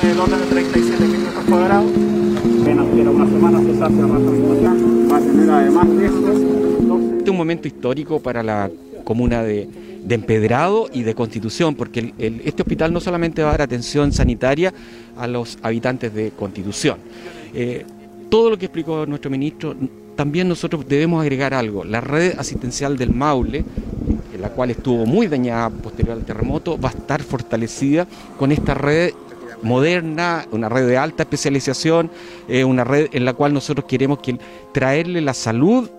[0.00, 1.90] tiene el orden de 37 mil metros cuadrados.
[2.62, 6.32] Apenas tiene una semana se sacia la va a tener además de esto.
[6.32, 8.70] Este es un momento histórico para la
[9.04, 9.68] comuna de,
[10.04, 14.72] de Empedrado y de Constitución, porque este hospital no solamente va a dar atención sanitaria
[15.16, 16.98] a los habitantes de Constitución.
[17.54, 17.84] Eh,
[18.28, 19.74] todo lo que explicó nuestro ministro,
[20.16, 21.84] también nosotros debemos agregar algo.
[21.84, 23.64] La red asistencial del Maule,
[24.40, 28.06] la cual estuvo muy dañada posterior al terremoto, va a estar fortalecida
[28.38, 29.12] con esta red
[29.62, 32.10] moderna, una red de alta especialización,
[32.48, 34.38] eh, una red en la cual nosotros queremos que
[34.72, 35.90] traerle la salud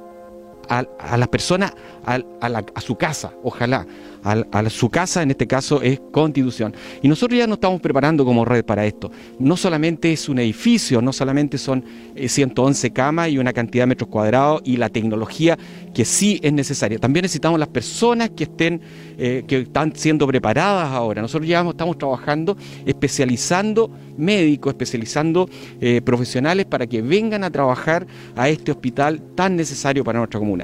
[0.72, 1.74] a, a las personas
[2.06, 2.18] a,
[2.50, 3.86] la- su casa, ojalá.
[4.24, 6.76] A, su casa, en este caso, es Constitución.
[7.02, 9.12] Y nosotros ya nos estamos preparando como red para esto.
[9.40, 11.84] No solamente es un edificio, no solamente son
[12.16, 15.58] eh, 111 camas y una cantidad de metros cuadrados y la tecnología
[15.94, 17.00] que sí es necesaria.
[17.00, 18.82] También necesitamos las personas que estén,
[19.18, 21.24] eh, que están siendo preparadas ahora.
[21.24, 28.50] Nosotros ya estamos trabajando, especializando médicos, especializando eh, profesionales para que vengan a trabajar a
[28.50, 30.61] este hospital tan necesario para nuestra comuna.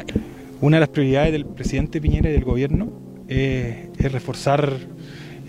[0.60, 2.92] Una de las prioridades del presidente Piñera y del gobierno
[3.28, 4.78] es reforzar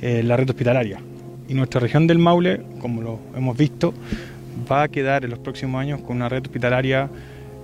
[0.02, 1.00] eh, la red hospitalaria.
[1.48, 3.94] Y nuestra región del Maule, como lo hemos visto,
[4.70, 7.08] va a quedar en los próximos años con una red hospitalaria,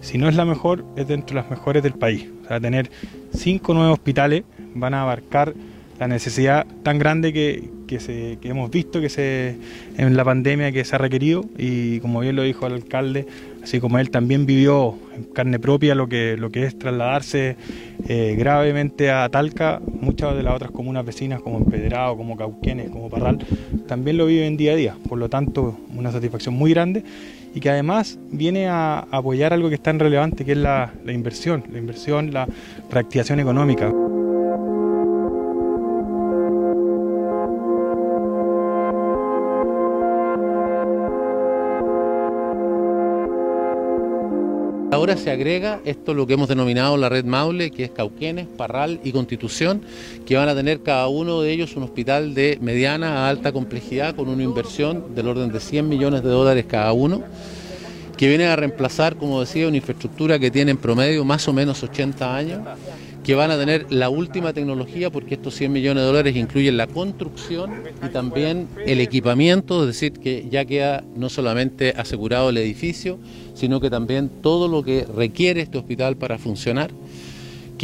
[0.00, 2.26] si no es la mejor, es dentro de las mejores del país.
[2.44, 2.91] O sea, tener
[3.34, 5.54] cinco nuevos hospitales van a abarcar
[5.98, 9.56] la necesidad tan grande que, que hemos visto que se,
[9.96, 13.26] en la pandemia que se ha requerido y como bien lo dijo el alcalde,
[13.64, 17.56] así como él también vivió en carne propia lo que, lo que es trasladarse
[18.06, 23.08] eh, gravemente a Talca, muchas de las otras comunas vecinas como Empedrado, como Cauquenes, como
[23.08, 23.38] Parral,
[23.88, 27.04] también lo viven día a día, por lo tanto una satisfacción muy grande
[27.54, 31.12] y que además viene a apoyar algo que es tan relevante que es la, la
[31.12, 32.46] inversión, la inversión, la
[32.90, 33.90] reactivación económica.
[44.95, 49.00] Ahora se agrega esto lo que hemos denominado la red Maule, que es Cauquenes, Parral
[49.03, 49.82] y Constitución,
[50.25, 54.15] que van a tener cada uno de ellos un hospital de mediana a alta complejidad
[54.15, 57.25] con una inversión del orden de 100 millones de dólares cada uno,
[58.16, 61.82] que vienen a reemplazar, como decía, una infraestructura que tiene en promedio más o menos
[61.82, 62.60] 80 años,
[63.25, 66.86] que van a tener la última tecnología porque estos 100 millones de dólares incluyen la
[66.86, 67.72] construcción
[68.06, 73.19] y también el equipamiento, es decir, que ya queda no solamente asegurado el edificio,
[73.54, 76.91] sino que también todo lo que requiere este hospital para funcionar,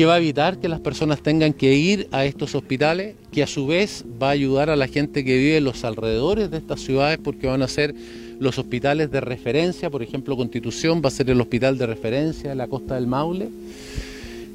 [0.01, 3.47] que va a evitar que las personas tengan que ir a estos hospitales, que a
[3.47, 6.81] su vez va a ayudar a la gente que vive en los alrededores de estas
[6.81, 7.95] ciudades porque van a ser
[8.39, 12.57] los hospitales de referencia, por ejemplo Constitución va a ser el hospital de referencia de
[12.57, 13.51] la costa del Maule.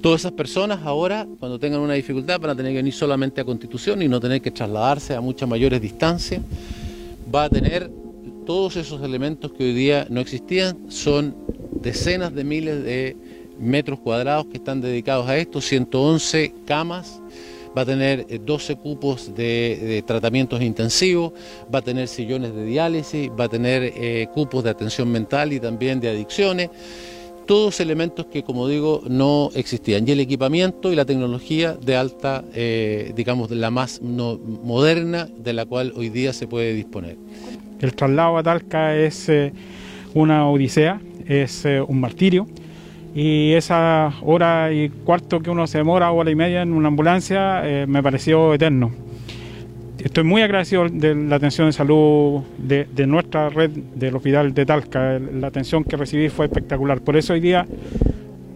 [0.02, 3.46] Todas esas personas ahora, cuando tengan una dificultad, van a tener que venir solamente a
[3.46, 6.42] Constitución y no tener que trasladarse a muchas mayores distancias.
[7.32, 7.92] Va a tener
[8.48, 11.36] todos esos elementos que hoy día no existían, son
[11.84, 17.22] decenas de miles de metros cuadrados que están dedicados a esto, 111 camas,
[17.78, 21.34] va a tener eh, 12 cupos de, tratamientos intensivos,
[21.74, 25.60] va a tener sillones de diálisis, va a tener eh, cupos de atención mental y
[25.60, 26.70] también de adicciones
[27.46, 30.08] todos elementos que, como digo, no existían.
[30.08, 35.66] Y el equipamiento y la tecnología de alta, eh, digamos, la más moderna de la
[35.66, 37.18] cual hoy día se puede disponer.
[37.82, 39.54] El traslado a Talca es eh,
[40.14, 42.48] una odisea, es eh, un martirio.
[43.16, 47.62] Y esa hora y cuarto que uno se demora, hora y media en una ambulancia,
[47.64, 48.92] eh, me pareció eterno.
[49.98, 55.18] Estoy muy agradecido de la atención de salud de, nuestra red del hospital de Talca.
[55.18, 57.00] La atención que recibí fue espectacular.
[57.00, 57.66] Por eso hoy día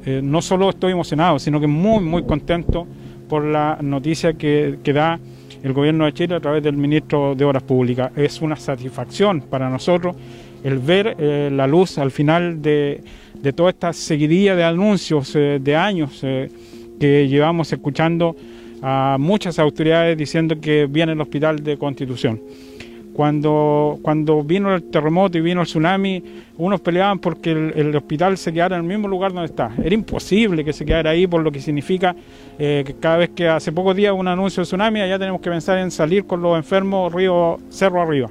[0.05, 2.85] eh, no solo estoy emocionado, sino que muy, muy contento
[3.29, 5.21] por la noticia que, que da
[5.63, 8.11] el gobierno de Chile a través del ministro de Obras Públicas.
[8.17, 10.17] Es una satisfacción para nosotros
[10.63, 13.01] el ver eh, la luz al final de,
[13.41, 16.49] de toda esta seguidilla de anuncios eh, de años eh,
[16.99, 18.35] que llevamos escuchando
[18.81, 22.41] a muchas autoridades diciendo que viene el hospital de Constitución.
[23.13, 26.23] Cuando, cuando vino el terremoto y vino el tsunami,
[26.57, 29.71] unos peleaban porque el, hospital se quedara en el mismo lugar donde está.
[29.83, 32.15] Era imposible que se quedara ahí por lo que significa
[32.57, 35.49] eh, que cada vez que hace pocos días un anuncio de tsunami, allá tenemos que
[35.49, 38.29] pensar en salir con los enfermos río, cerro arriba.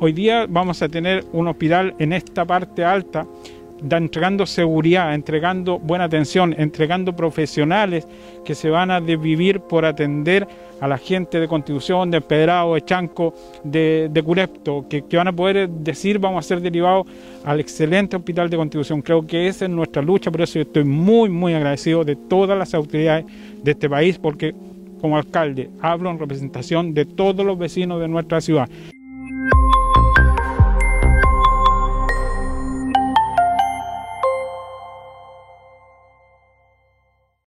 [0.00, 3.26] Hoy día vamos a tener un hospital en esta parte alta,
[3.90, 8.06] entregando seguridad, entregando buena atención, entregando profesionales
[8.44, 10.46] que se van a desvivir por atender
[10.80, 15.32] a la gente de Constitución, de Empedrado, de Chanco, de, Curepto, que, que van a
[15.32, 17.06] poder decir vamos a ser derivados
[17.44, 19.02] al excelente hospital de Constitución.
[19.02, 22.58] Creo que esa es nuestra lucha, por eso yo estoy muy, muy agradecido de todas
[22.58, 23.26] las autoridades
[23.62, 24.54] de este país, porque
[25.00, 28.68] como alcalde, hablo en representación de todos los vecinos de nuestra ciudad